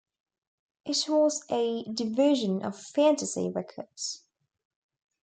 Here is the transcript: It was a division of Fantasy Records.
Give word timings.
It 0.83 1.05
was 1.07 1.45
a 1.51 1.83
division 1.83 2.65
of 2.65 2.75
Fantasy 2.75 3.51
Records. 3.51 4.23